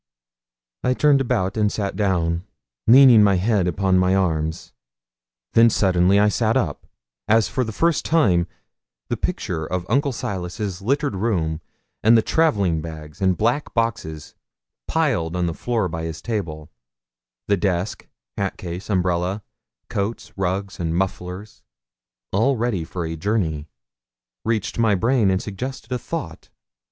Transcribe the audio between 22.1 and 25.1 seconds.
all ready for a journey reached my